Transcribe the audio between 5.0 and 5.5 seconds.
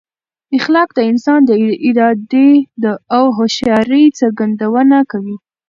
کوي.